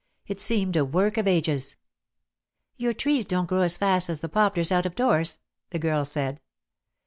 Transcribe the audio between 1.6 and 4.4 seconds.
■ "Your trees don't grow as fast as the